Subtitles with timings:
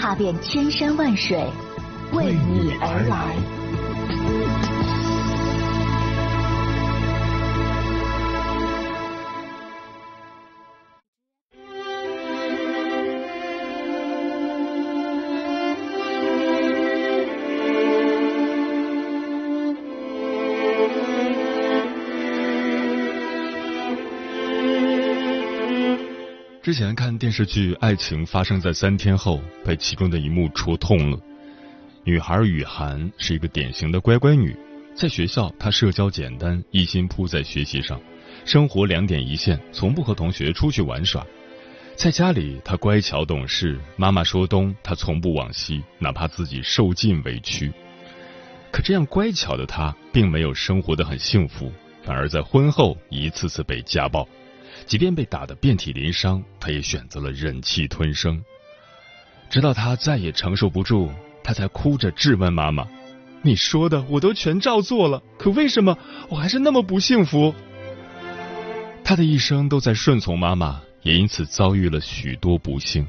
[0.00, 1.44] 踏遍千山万水，
[2.12, 4.77] 为你而来。
[26.60, 31.18] 之前看电视剧《爱情发生在三天后》，被其中的一幕戳痛了。
[32.04, 34.56] 女孩雨涵是一个典型的乖乖女，
[34.94, 37.98] 在学校她社交简单，一心扑在学习上，
[38.44, 41.24] 生活两点一线，从不和同学出去玩耍。
[41.94, 47.72] 在家里，她乖巧懂事，妈妈说东，她从不往西，哪怕自己受尽委屈。
[48.72, 54.28] 可这样乖巧的她，并没有生活的很幸福，反而在婚后一次次被家暴。
[54.88, 58.42] 即便被打得遍体鳞伤，他也选择了忍气吞声。
[59.50, 61.10] 直到他再也承受不住，
[61.44, 62.88] 他才哭着质问妈妈
[63.42, 65.98] ：“你说的我都全照做了，可为什么
[66.30, 67.54] 我还是那么不幸福？”
[69.04, 73.06] 他的一生都在顺从妈妈，也因此遭遇了许多不幸。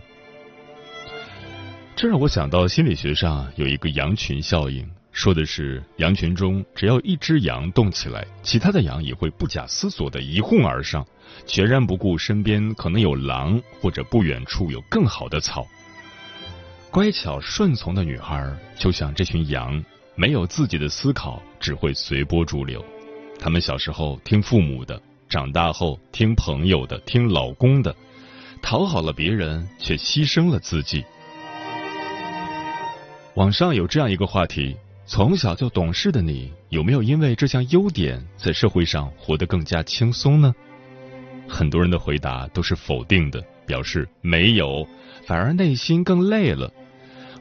[1.96, 4.86] 这让我想到心理学上有一个羊群效应。
[5.12, 11.06] 说的是羊群中，只要一只羊动起来，其他的羊也会不假思索的一哄而上，
[11.46, 15.68] 全然不顾身边可能有狼或者不远处有更好的草。
[16.92, 19.84] 乖巧顺从的女孩就像这群羊，
[20.16, 22.84] 没有自己的思考，只会随波逐流。
[23.40, 27.96] 她们小时候听父母的，长大后听朋友的，听老公的，
[28.62, 31.04] 讨好了别人，却牺牲了自己。
[33.36, 34.76] 网上有这样一个话题。
[35.12, 40.54] 从小就懂事的你，有没有因为这项优点在社会上活得更加轻松呢？
[41.50, 44.88] 很多人的回答都是否定的，表示没有，
[45.26, 46.72] 反而内心更累了，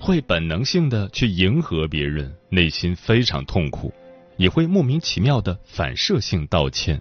[0.00, 3.92] 会本能性的去迎合别人，内心非常痛苦，
[4.36, 7.00] 也会莫名其妙的反射性道歉。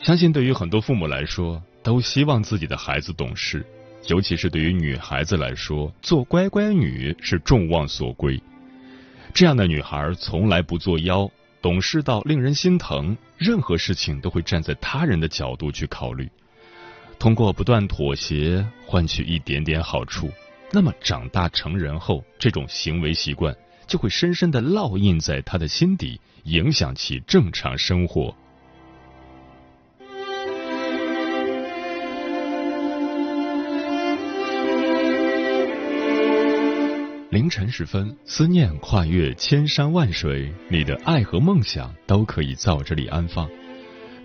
[0.00, 3.66] 相信对于很多父母来说，都希望自己的孩子懂事。
[4.06, 8.40] 尤其是对于女孩子来说，做乖乖女是众望所归。
[9.34, 11.30] 这样的女孩从来不作妖，
[11.60, 16.30] 懂事到令人心疼，任何事情都会站在他人的角度去考虑，
[17.18, 20.30] 通过不断妥协换取一点点好处。
[20.70, 28.34] 那么长大成人后，这种行为习惯就会深深的烙印在他的心底，影响其正常生活。
[37.30, 43.46] 凌晨时分，思念跨越千山万水，你的爱和梦想都可以在这里安放。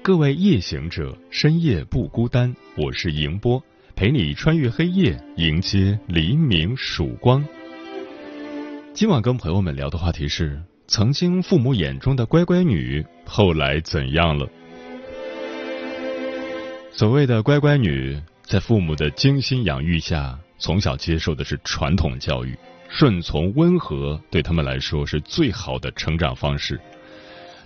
[0.02, 3.62] 各位夜行者，深夜不孤单，我是迎波，
[3.94, 7.46] 陪你穿越黑夜，迎接黎明曙光。
[8.94, 14.48] 今晚跟朋友们聊的话题是：曾经父母眼中的乖乖女，后来怎样了？
[16.94, 22.58] 所谓的乖乖女，在父母的精心养育下，从小接受的是传统教育。
[22.96, 26.80] 顺从温和对他们来说是最好的成长方式，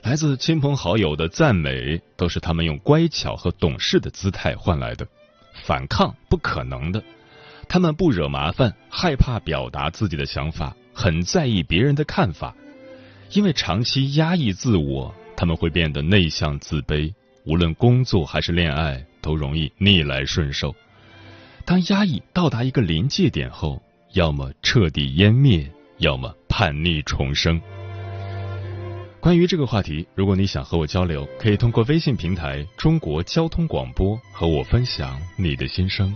[0.02, 5.06] 来自亲朋好友的赞美都是他们用乖巧和懂事的姿态换来的。
[5.66, 7.04] 反抗不可能的，
[7.68, 12.56] 他们不惹麻烦，害怕表达自己的想法，很在意别人的看法。
[13.34, 20.74] 因为长期压抑自我，他们会变得内向自卑，无论工作还是恋爱都容易逆来顺受。
[21.66, 23.84] 当压抑到达一个临界点后。
[24.14, 27.62] 要么彻底湮灭，要么叛逆重生。
[29.20, 36.16] 关于这个话题，如果你想和我交流，可以通过微信平台“中国交通广播”和我分享你的心声。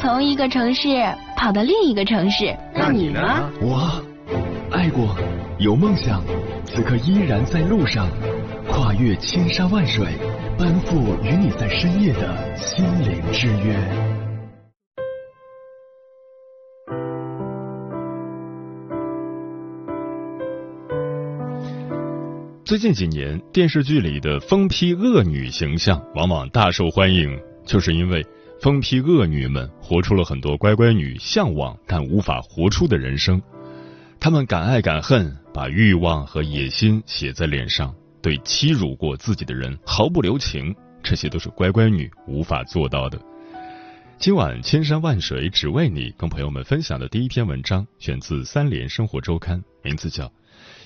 [0.00, 0.88] 从一个城市
[1.36, 2.56] 跑到另一个城市。
[2.74, 3.20] 那你呢？
[3.60, 4.02] 我
[4.70, 5.14] 爱过，
[5.58, 6.24] 有梦想，
[6.64, 8.08] 此刻依然在路上，
[8.66, 10.06] 跨越千山万水，
[10.56, 13.76] 奔赴与你在深夜的心灵之约。
[22.64, 28.24] 最近几年，电视剧里的疯批恶女形象往往大受欢迎，就是因为
[28.60, 33.40] 疯批恶女们活出了很多乖乖女向往但无法活出的人生。
[34.20, 43.18] 她们敢爱敢恨，把欲望和野心写在脸上，对欺辱过自己的人毫不留情，这些都是乖乖女无法做到的。
[44.18, 50.30] 今晚千山万水只为你，跟朋友们分享的第一篇文章选自《三联生活周刊》，名字叫。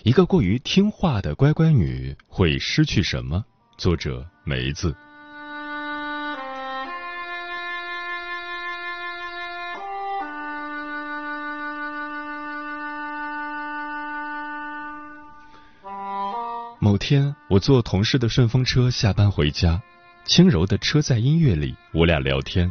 [0.05, 3.45] 一个过于听话的乖乖女会失去什么？
[3.77, 4.95] 作者梅子。
[16.85, 19.81] 某天，我坐同事的顺风车下班回家，
[20.27, 22.71] 轻柔的车载音乐里，我俩聊天。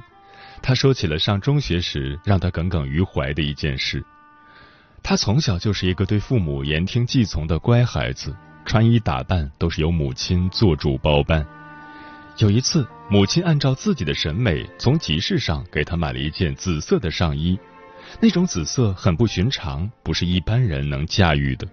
[0.61, 4.05] 他说起了上中学时让他耿耿于怀的一件事。
[5.01, 8.35] 他从小就是一个对父母言听计从的乖孩子，
[8.67, 11.43] 穿衣打扮都是由母亲做主包办。
[12.37, 17.57] 有一次，母亲按照自己的审美，从集市上给他买了一件紫色的上衣，
[18.21, 21.67] 那种紫色很不寻常，不是一般人能驾驭的。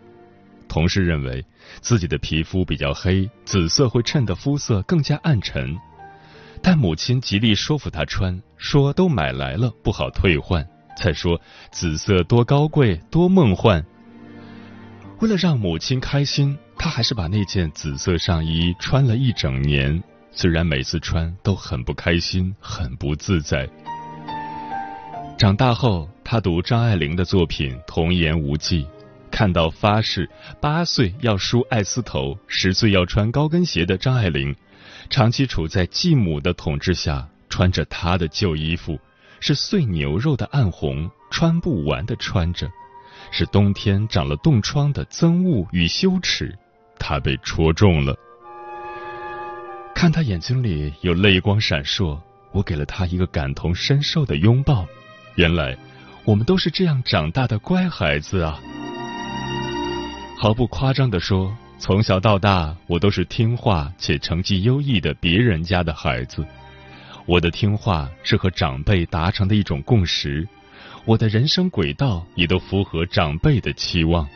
[0.71, 1.45] 同事认为
[1.81, 5.77] 自己的皮肤比较黑，紫色会衬得肤色更加暗沉，
[6.63, 10.65] 但母亲极力说服他穿，说都买来了，不好退换。
[10.97, 11.41] 再说
[11.73, 13.85] 紫色多高贵多梦幻。
[15.19, 20.01] 为了让母亲开心，他还是把那件紫色上衣穿了一整年。
[20.31, 23.69] 虽然每次穿都很不开心，很不自在。
[25.37, 28.85] 长大后，他读张爱玲的作品《童言无忌》，
[29.31, 30.29] 看到发誓
[30.61, 34.55] 八岁要梳爱丝头，十岁要穿高跟鞋的张爱玲，
[35.09, 38.99] 长期处在继母的统治下，穿着她的旧衣服。
[39.43, 42.67] 是碎牛肉的暗红，穿不完的穿着；
[43.31, 46.55] 是冬天长了冻疮的憎恶与羞耻，
[46.99, 48.15] 她被戳中了。
[49.95, 52.21] 看她眼睛里有泪光闪烁，
[52.53, 54.87] 我给了她一个感同身受的拥抱。
[55.37, 55.75] 原来，
[56.27, 58.61] 我们都是这样长大的乖孩子啊！
[60.43, 66.43] 毫不夸张的说，从小到大，我都是听话且成绩优异的别人家的孩子。
[67.27, 70.49] 我的听话是和长辈达成的一种共识，
[71.05, 74.27] 我的人生轨道也都符合长辈的期望。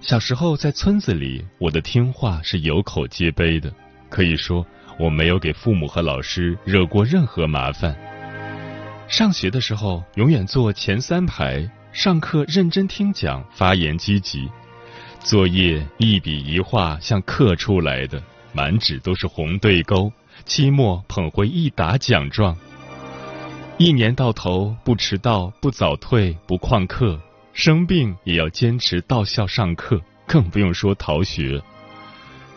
[0.00, 3.70] 小时候在村子里，我的听话是有口皆碑的，
[4.08, 4.66] 可以说
[4.98, 7.94] 我没有给父母和老师惹过任何麻烦。
[9.06, 14.50] 上学的时候永远坐前三排，上课认真听讲，发言积极，
[15.20, 18.22] 作业一笔一画像刻出来的，
[18.52, 20.12] 满纸都是红对勾。
[20.44, 22.54] 期末捧回一沓奖状，
[23.78, 27.18] 一年到头不迟到、不早退、不旷课，
[27.54, 31.62] 生病也要坚持到校上课，更不用说逃学。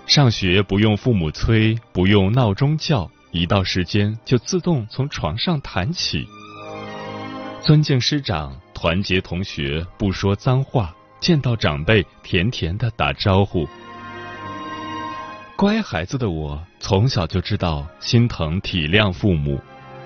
[0.06, 6.28] 上学不用父母催，不用闹钟叫，一到时间就自动从床上弹起。
[7.62, 13.68] 尊敬师长，团结同学，不说脏话，见到长辈甜甜的打招呼。
[15.58, 19.60] 乖孩子的我，从小就知道心疼体谅父母。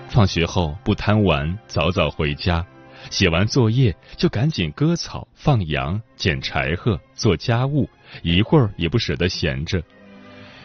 [0.10, 2.66] 放学后不贪玩，早早回家，
[3.12, 7.88] 写完作业就赶紧割草、放羊、捡柴禾、做家务，
[8.24, 9.82] 一会儿也不舍得闲着。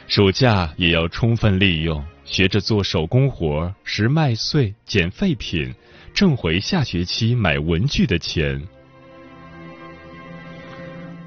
[0.07, 5.75] 暑假也要充分利用，学着做手工活，拾麦穗、捡废品，
[6.19, 8.61] 挣回下学期买文具的钱。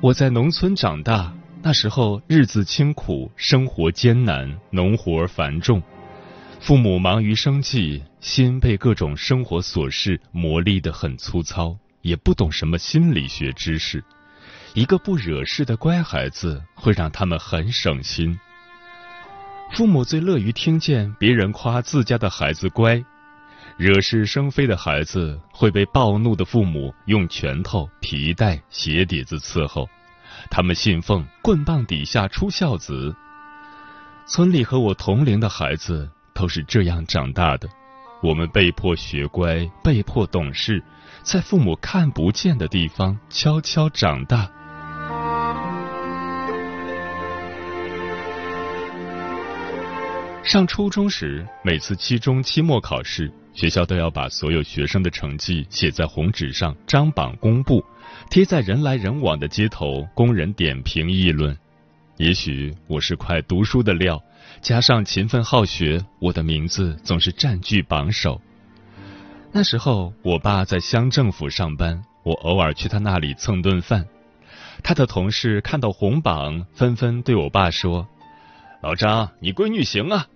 [0.02, 1.34] 我在农村长大。
[1.64, 5.82] 那时候日子清苦，生活艰难，农活繁重，
[6.60, 14.04] 父母忙于生计，心被各种生活琐事磨砺得很粗糙，也不懂什么心理学知识。
[14.74, 18.38] 一个不惹事的乖孩子会让他们很省心。
[19.72, 23.02] 父母最乐于听见别人夸自家的孩子乖，
[23.82, 29.90] 惹是生非的孩子会被暴怒的父母用拳头、皮带、鞋底子伺候。
[30.52, 33.16] 他们信奉“棍棒底下出孝子”。
[34.30, 37.68] 村里和我同龄的孩子都是这样长大的。
[38.22, 40.84] 我们被迫学乖，被迫懂事，
[41.24, 44.48] 在父母看不见的地方悄悄长大。
[50.44, 57.84] 上初中时，每次期中、期末考试，学校都要把所有学生的成绩写在红纸上，张榜公布，
[58.30, 61.56] 贴在人来人往的街头，供人点评议论。
[62.18, 64.22] 也许我是块读书的料。
[64.62, 68.42] 加上勤奋好学，我的名字总是占据榜首。
[69.52, 74.06] 那时候，我爸在乡政府上班，我偶尔去他那里蹭顿饭。
[74.84, 78.08] 他的同事看到红榜，纷纷对我爸说
[78.82, 80.28] ：“老张，你闺女行啊。”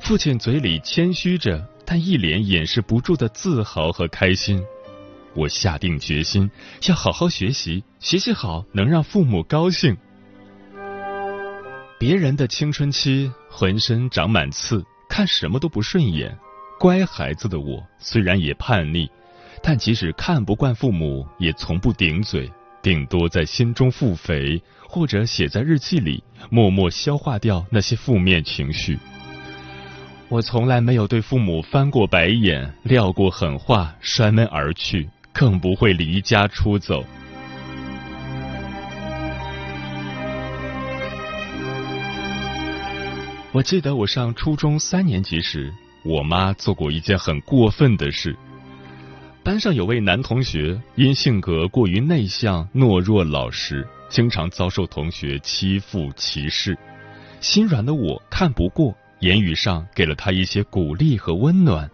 [0.00, 4.62] 父亲嘴里谦虚着，但一脸掩饰不住的自豪和开心。
[5.34, 6.50] 我下定决心
[6.88, 9.96] 要好好学习，学习好能让父母高兴。
[11.98, 13.30] 别人的青春期。
[13.52, 16.38] 浑身长满刺，看什么都不顺眼。
[16.78, 19.10] 乖孩子的我虽然也叛逆，
[19.60, 22.50] 但即使看不惯父母，也从不顶嘴，
[22.82, 28.98] 顶多在心中腹诽，或者写在日记里，默默消化掉那些负面情绪。
[30.28, 37.04] 我从来没有对父母翻过白眼，撂过狠话，摔门而去，更不会离家出走。
[43.52, 45.72] 我记得我上初中三年级时，
[46.04, 48.34] 我妈做过一件很过分的事。
[49.42, 56.76] 班上有位男同学因性格过于内向、懦弱、老实，经常遭受同学欺负、歧视。
[57.40, 61.90] 心软的我看不过，言语上给了他一些鼓励和温暖。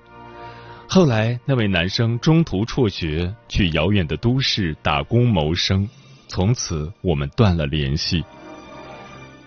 [0.89, 5.89] 后来那位男生中途辍学，去遥远的都市打工谋生，
[6.29, 8.25] 从此我们断了联系。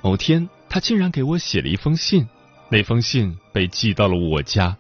[0.02, 0.48] 某天。
[0.72, 2.28] 他竟然给我写了一封信，
[2.70, 4.78] 那封信被寄到了我家。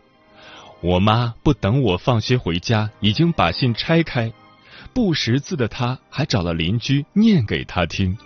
[0.81, 4.31] 我妈不等我放学回家，已经把信拆开，
[4.93, 8.17] 不识字的他还找了邻居念给他听。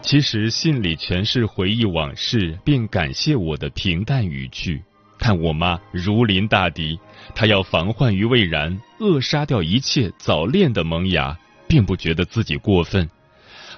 [0.00, 4.82] 其实信里全是回忆往事并感谢我的平淡语句，
[5.18, 6.98] 但我妈如临大敌，
[7.34, 11.38] 她要防患于未然，扼杀掉一切早恋的萌芽，
[11.68, 13.08] 并不觉得自己过分，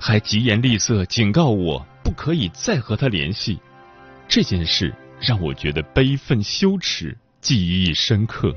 [0.01, 1.87] 还疾言厉色警告我。
[2.03, 3.59] 不可以再和他联系，
[4.29, 8.57] 这件事让我觉得悲愤羞耻，记忆深刻。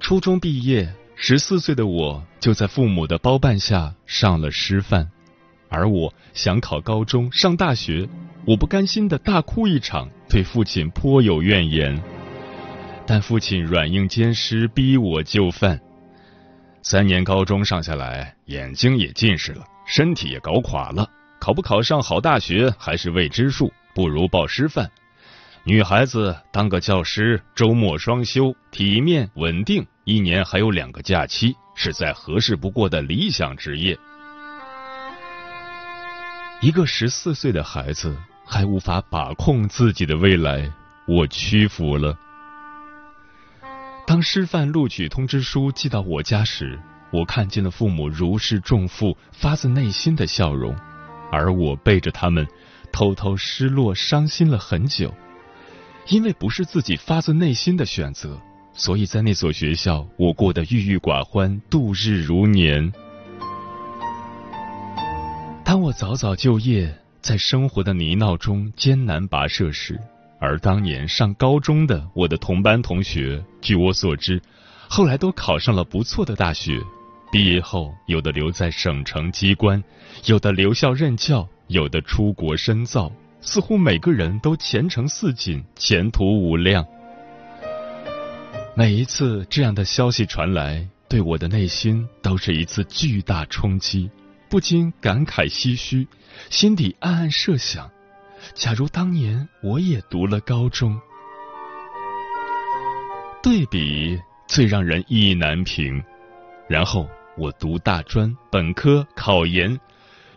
[0.00, 5.08] 初中毕业，十四岁的我就在父母的包办下上了师范，
[5.68, 8.08] 而我想考高中、上大学，
[8.44, 12.02] 我不甘心的大哭一场，对父亲颇有怨言。
[13.06, 15.80] 但父亲软硬兼施，逼我就范。
[16.82, 21.08] 三年高中上下来，眼睛也近视了，身体也搞垮了。
[21.38, 24.90] 考不考上好大学还是未知数，不如报师范。
[25.64, 33.98] 女孩子当个教师，周末双休，体面稳定，一年还有两个假期，是再合适不过的理想职业。
[36.60, 40.72] 一个十四岁的孩子还无法把控自己的未来，
[41.06, 42.16] 我屈服了。
[44.06, 46.78] 当师范录取通知书寄到我家时，
[47.16, 50.76] 我看见了父母如释重负、发自内心的笑容，
[51.32, 52.46] 而我背着他们，
[52.92, 55.14] 偷偷失落、伤心了很久。
[56.08, 58.38] 因为不是自己发自内心的选择，
[58.74, 62.92] 所以在那所学校，我过得郁郁寡欢，度日如年。
[65.64, 69.98] 当我早早就业，在生活的泥淖中艰难跋涉时，
[70.38, 74.42] 而当年上高中的我的同班同学，据我所知，
[74.86, 76.78] 后来都考上了不错的大学。
[77.36, 79.84] 毕业后，有的留在省城机关，
[80.24, 83.12] 有的留校任教，有的出国深造，
[83.42, 86.86] 似乎每个人都前程似锦，前途无量。
[88.74, 94.10] 每一次这样的消息传来，对我的内心都是一次巨大冲击，
[94.48, 96.08] 不禁感慨唏嘘，
[96.48, 97.90] 心底暗暗设想。
[98.54, 100.98] 假如当年我也读了高中，
[103.42, 106.02] 对比最让人意难平。
[106.68, 109.78] 然后我读大专、本科、考研，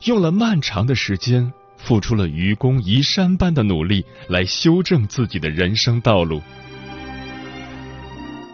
[0.03, 6.41] 用了漫长的时间，付出了愚公移山般的努力来修正自己的人生道路。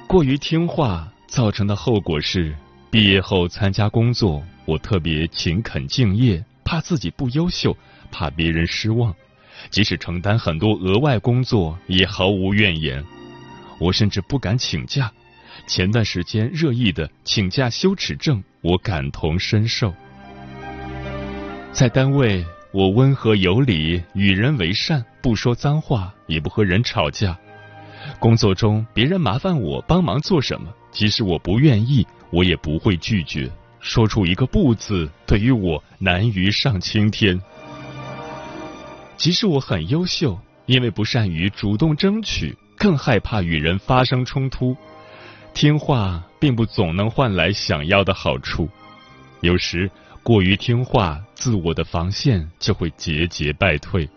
[0.08, 2.56] 过于听话造成的后果是，
[2.92, 7.76] 毕业后参加工作，我特别勤恳敬业，怕自己不优秀，
[8.12, 9.14] 怕别人失望。
[9.72, 13.04] 即使承担很多额外工作，也毫无怨言。
[13.80, 15.12] 我甚至不敢请假。
[15.68, 19.94] 前段时间热议的请假羞耻症，我感同身受。
[21.72, 27.38] 在单位，我温和有礼，与人为善，不说脏话，也不和人吵架。
[28.20, 33.50] 工作中，别人麻烦我帮忙做什么，即使我不愿意，我也不会拒绝。
[33.80, 37.40] 说出一个不字，对于我难于上青天。
[39.18, 44.76] 即使我很优秀，因为不善于主动争取，更害怕与人发生冲突。
[45.56, 48.70] 听话并不总能换来想要的好处，
[49.40, 49.90] 有时
[50.22, 54.08] 过于听话，自我的防线就会节节败退，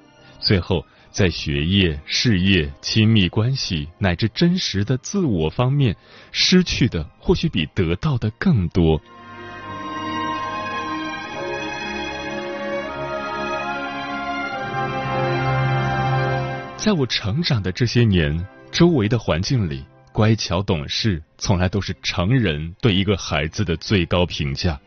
[0.41, 5.95] 最后在学业、事业、亲密关系乃至真实的自我方面，
[6.33, 9.01] 失去的或许比得到的更多。
[16.77, 19.85] 在我成长的这些年，周围的环境里。
[20.19, 24.81] 乖巧懂事，从来都是成人对一个孩子的最高评价。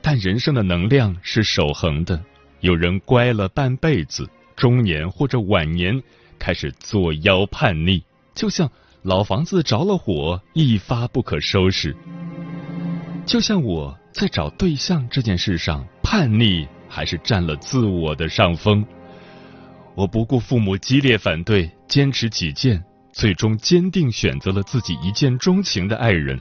[0.00, 2.22] 但人生的能量是守恒的，
[2.60, 6.00] 有人乖了半辈子，中年或者晚年
[6.38, 8.70] 开始作妖叛逆，就像
[9.02, 11.96] 老房子着了火，一发不可收拾。
[13.26, 18.86] 就像我在找对象这件事上，叛逆还是占了自我的上风。
[19.96, 22.80] 我不顾父母激烈反对，坚持己见。
[23.14, 26.38] 最终坚定选择了自己一见钟情的爱人，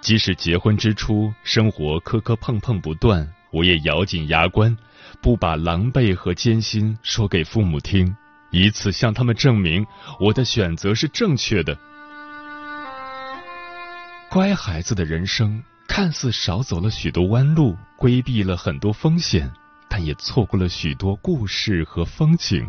[0.00, 4.76] 即使结婚之初生活磕磕碰碰不断，我也咬紧牙关，
[5.22, 8.12] 不把狼狈和艰辛说给父母听，
[8.50, 9.86] 以此向他们证明
[10.18, 11.78] 我的选择是正确的。
[14.28, 19.48] 乖孩子的人生看似少走了许多弯路，规避了很多风险，
[19.88, 22.68] 但也错过了许多故事和风景。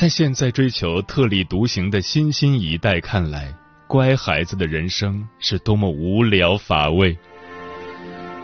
[0.00, 3.54] 在现在追求特立独行的新兴一代看来，
[3.86, 7.14] 乖孩子的人生是多么无聊乏味。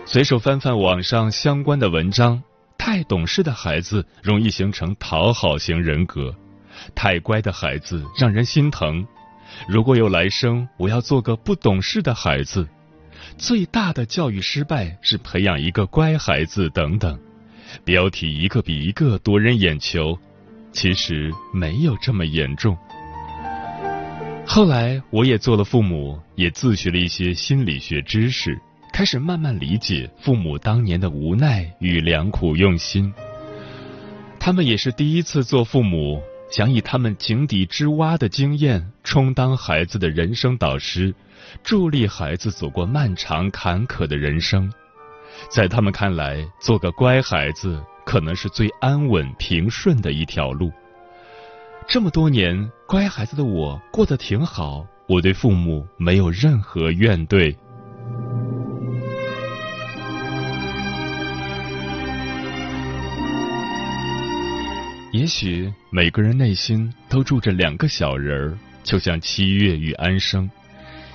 [0.05, 2.43] 随手翻翻网上相关的文章，
[2.77, 6.37] 太懂事的孩子容易形成讨好型人格，
[6.95, 9.07] 太乖的孩子让人心疼。
[9.67, 12.69] 如果有来生，我要做个不懂事的孩子。
[13.39, 17.19] 最大的教育失败是培养一个乖孩子等等，
[17.83, 20.19] 标题一个比一个夺人眼球。
[20.77, 22.77] 其实没有这么严重。
[24.47, 28.61] 后来我也做了父母，也自学了一些心理学知识，
[28.93, 33.11] 开始慢慢理解父母当年的无奈与良苦用心。
[34.39, 41.15] 他们也是第一次做父母，想以他们井底之蛙的经验，充当孩子的人生导师，
[41.65, 44.71] 助力孩子走过漫长坎坷的人生。
[45.49, 47.83] 在他们看来，做个乖孩子。
[48.07, 50.73] 可能是最安稳平顺的一条路。
[51.89, 57.55] 这么多年，乖孩子的我过得挺好，我对父母没有任何怨怼。
[65.13, 70.49] 也许每个人内心都住着两个小人儿，就像七月与安生，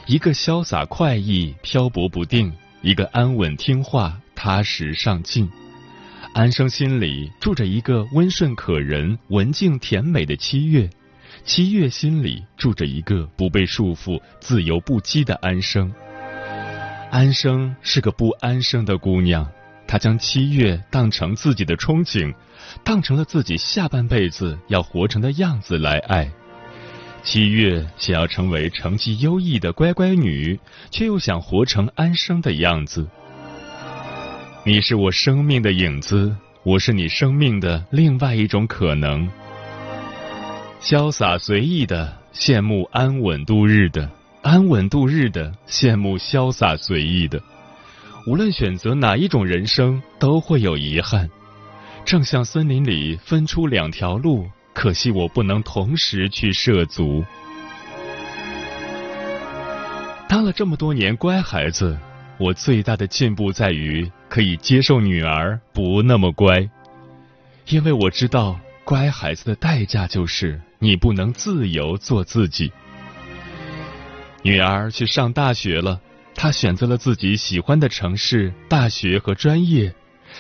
[0.08, 2.52] 一个潇洒快意、漂泊不定，
[2.82, 5.50] 一个安稳听话、踏实上进。
[6.34, 10.90] 安生心里住着一个温顺可人、文静甜美的七月，
[11.44, 15.92] 七月心里住着一个不被束缚、自由不羁的安生。
[17.12, 19.46] 安生是个不安生的姑娘，
[19.86, 22.34] 她将七月当成自己的憧憬，
[22.82, 26.32] 当成了自己下半辈子要活成的样子来爱。
[27.24, 30.58] 七月想要成为成绩优异的乖乖女，
[30.90, 33.06] 却又想活成安生的样子。
[34.64, 39.28] 你是我生命的影子，我是你生命的另外一种可能。
[40.80, 44.08] 潇洒随意的羡慕安稳度日的，
[44.44, 47.42] 安稳度日的羡慕潇洒随意的。
[48.28, 51.28] 无论选择哪一种人生，都会有遗憾。
[52.06, 57.26] 正像森林里分出两条路，可惜我不能同时去涉足。
[60.30, 61.98] 当了这么多年乖孩子。
[62.38, 66.70] 我最大的进步在于可以接受女儿不那么乖，
[67.68, 72.72] 因为我知道乖孩子的代价就是你不能自由做自己。
[74.42, 76.00] 女儿去上大学了，
[76.34, 79.94] 她选择了自己喜欢的城市、大学和专业，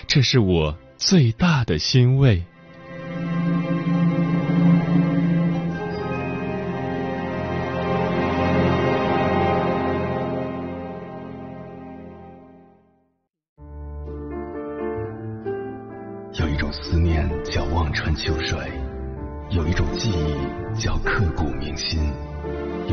[0.08, 2.42] 这是我最大的欣慰。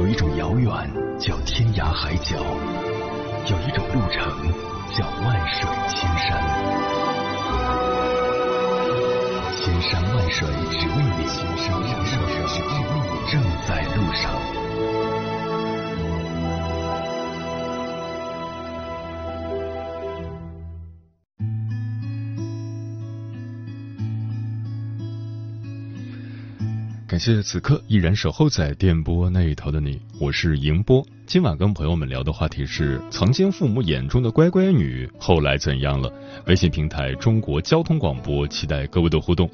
[0.09, 0.73] 一种遥远
[1.19, 4.25] 叫天涯海角，有一种路程
[4.97, 6.41] 叫万水千山。
[9.61, 12.17] 千山万水只为你，千山万水
[12.47, 12.71] 只为
[13.05, 14.58] 你，正在路上。
[27.19, 31.05] 感谢此刻依然守候在电波那一头的你，我是迎波。
[31.27, 36.09] 今晚跟朋友们聊的话题是：曾经父母眼中的乖乖女，后来怎样了？
[36.47, 39.51] 微信平台中国交通广播，期待各位的互动。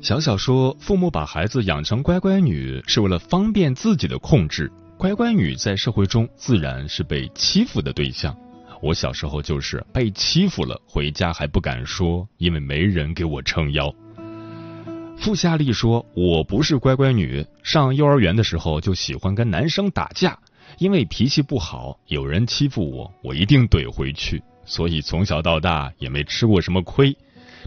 [0.00, 4.70] 小小说，父母把孩子养成乖乖女，是为了方便自己的控制。
[4.96, 8.32] 乖乖女在社会中自然是被欺负的对象。
[8.80, 13.92] 我小时候就是被欺负了，回家还不敢说，因为没人给我撑腰。
[15.22, 20.36] 傅夏丽说：“我不是乖乖女，上幼儿园的时候就喜欢跟男生打架，
[20.78, 27.16] 因为脾气不好，有人欺负我，我一定怼回去，所以从小到大也没吃过什么亏。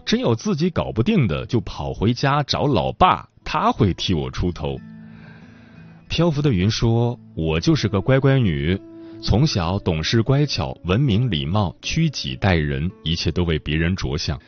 [0.04, 4.78] 真有自己搞不定的，就跑回家找老爸，他会替我出头。”
[6.10, 8.78] 漂浮的云说：“我就是个乖乖女，
[9.22, 14.38] 从小懂事乖巧，文明礼貌，屈己待人，一切都为别人着想。”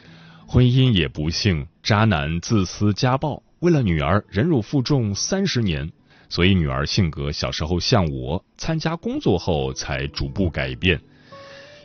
[0.51, 5.93] 婚姻也不幸，渣男自私家暴，为了女儿忍辱负重三十年，
[6.31, 10.99] 所以女儿性格小时候像我，参加工作后才逐步改变。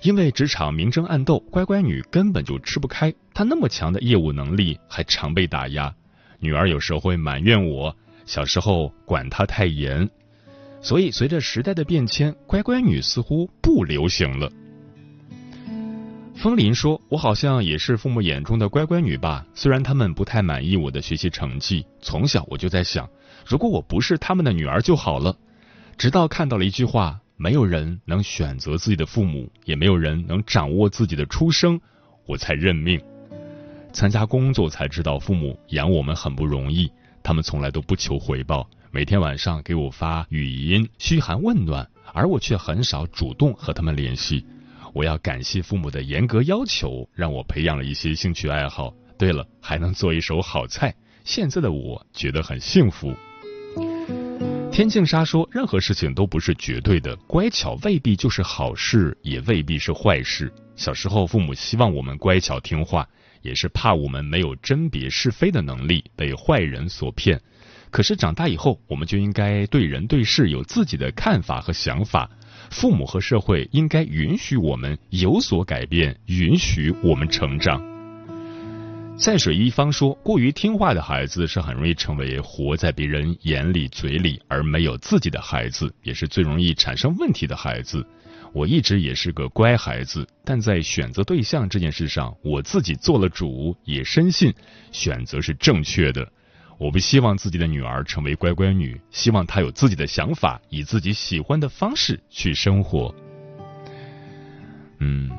[0.01, 5.93] 因为职场明争暗斗，乖乖女根本就吃不开，她那么强的业务能力还常被打压，
[6.39, 7.93] 女儿有时候会埋怨我
[8.25, 10.09] 小时候管她太严，
[10.81, 14.49] 所以随着时代的变迁，乖乖女似乎不流行了。
[16.43, 19.45] 风林说：“我好像也是父母眼中的乖乖女吧？
[19.55, 23.09] 虽然他们不太满意我的学习成绩，从小我就在想，
[23.47, 25.33] 如果我不是他们的女儿就好了。
[25.97, 31.79] 直到看到了一句话：没有人能选择自己的父母，也没有人能掌握自己的出生，
[32.25, 33.01] 我才认命。
[33.93, 36.91] 参加工作才知道，父母养我们很不容易，
[37.23, 44.45] 他们从来都不求回报，每天晚上给我发语音嘘寒问暖，而我却很少主动和他们联系。”
[44.93, 48.93] 我要感谢父母的严格要求，让我培养了一些兴趣爱好。
[49.17, 50.93] 对了，还能做一手好菜。
[51.23, 53.13] 现在的我觉得很幸福。
[54.71, 60.51] 天净沙说，任何事情都不是绝对的，乖巧未必就是好事，也未必是坏事。
[60.75, 63.07] 小时候，父母希望我们乖巧听话，
[63.41, 67.39] 也是怕我们没有甄别是非的能力，被坏人所骗。
[67.91, 72.29] 可是长大以后，我们就应该对人对事有自己的看法和想法。
[72.73, 77.81] 父母和社会应该允许我们有所改变，允许我们成长。
[79.15, 88.03] 在水一方说，过于听话的孩子是很容易成为活在别人眼里嘴里而没有自己的孩子，也是最容易产生问题的孩子。
[88.53, 94.51] 我一直也是个乖孩子，但在选择对象这件事上，我自己做了主，也深信
[94.91, 96.27] 选择是正确的。
[96.83, 103.15] 我不希望自己的女儿成为乖乖女，希望她有自己的想法，以自己喜欢的方式去生活。
[104.99, 105.29] 嗯，《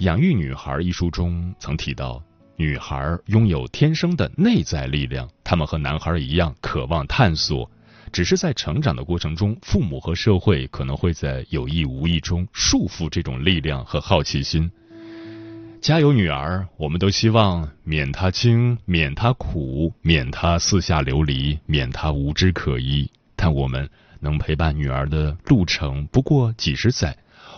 [0.00, 2.22] 养育女孩》一书中曾提到，
[2.56, 7.70] 女孩拥有天生的内在力量，她们和男孩一样渴望探索，
[8.12, 14.70] 只是在成长的过程中，父母和社会可能会在有意无意中束缚这种力量和好奇心。
[15.80, 16.68] 家有，女儿！
[16.76, 23.10] 我们都希望免她惊，免她苦，免她四下流离，免她无枝可依。
[23.34, 23.88] 但我们
[24.20, 27.16] 能陪伴女儿的路程不过几十载，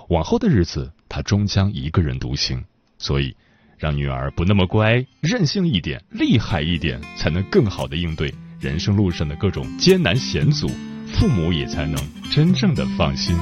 [0.09, 2.65] 往后的日子她终将一个人独行。
[2.97, 3.35] 所以，
[3.77, 10.69] 让女儿不那么乖，任性一点，厉害一点，才能更好的应对人生路上的各种艰难险阻，
[11.09, 11.97] 父母也才能
[12.31, 13.37] 真正的放心。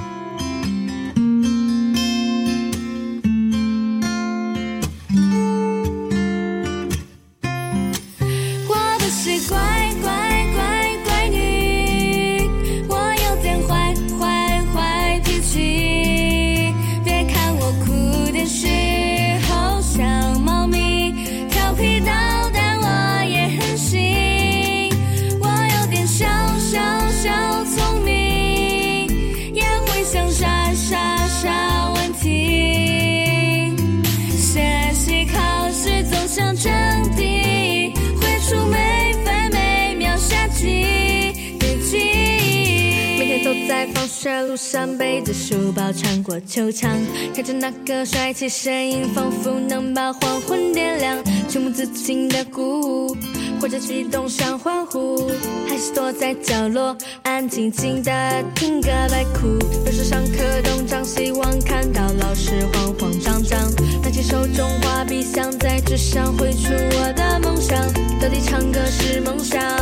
[44.28, 46.90] 路上背着书包穿过球场，
[47.34, 51.16] 看着那个帅气身影，仿佛能把黄昏点亮。
[51.48, 53.16] 情不自禁的鼓舞，
[53.60, 55.30] 或者激动想欢呼，
[55.66, 59.58] 还是躲在角落安静静的听歌来哭。
[59.86, 63.58] 有时上课东张西望，看到老师慌慌张张，
[64.02, 67.76] 拿起手中画笔，想在纸上绘出我的梦想。
[68.20, 69.79] 到底唱歌，是梦想？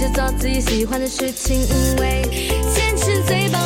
[0.00, 2.22] 就做自己喜欢的事情，因为
[2.74, 3.58] 坚持最保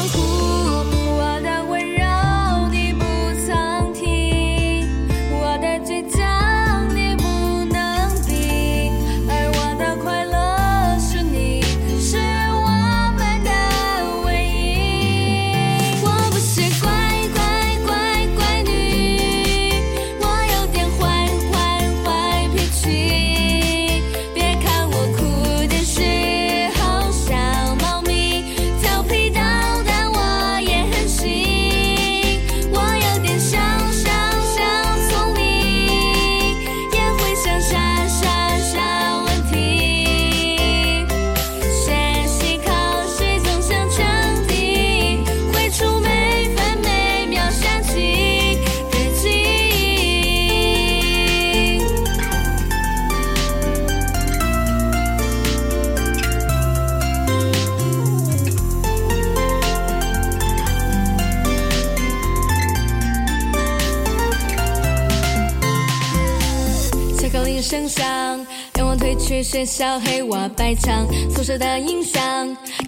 [69.64, 69.98] 小。
[70.00, 72.22] 黑瓦白墙，宿舍的音响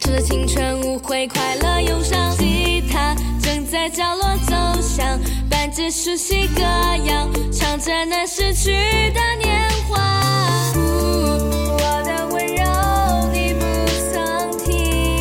[0.01, 6.63] 唱着青春无悔快乐忧伤，吉他正在角落奏响，伴着熟悉歌
[7.05, 8.73] 谣，唱着那逝去
[9.13, 9.97] 的年华。
[10.75, 12.65] 我的温柔
[13.33, 13.65] 你不
[14.13, 15.16] 曾听。